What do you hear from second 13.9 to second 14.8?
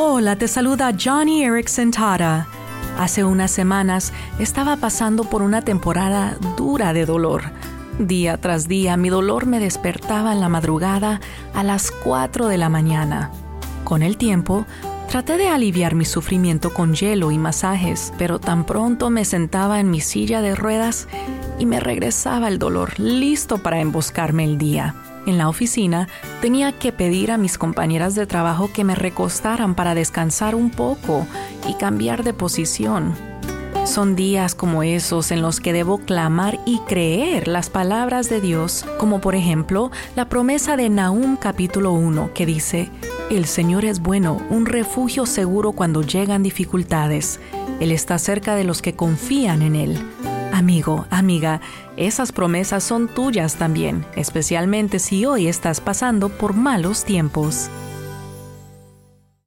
el tiempo,